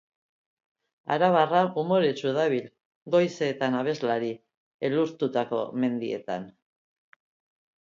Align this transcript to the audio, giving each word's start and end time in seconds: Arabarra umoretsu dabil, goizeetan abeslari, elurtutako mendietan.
Arabarra 1.15 1.59
umoretsu 1.81 2.31
dabil, 2.37 2.65
goizeetan 3.17 3.79
abeslari, 3.83 4.33
elurtutako 4.91 5.63
mendietan. 5.85 6.51